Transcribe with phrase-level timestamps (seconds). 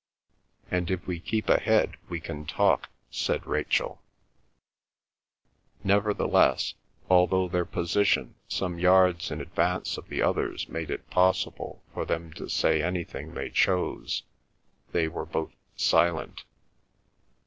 [0.71, 4.01] "And if we keep ahead we can talk," said Rachel.
[5.83, 6.73] Nevertheless,
[7.07, 12.33] although their position some yards in advance of the others made it possible for them
[12.33, 14.23] to say anything they chose,
[14.91, 16.45] they were both silent.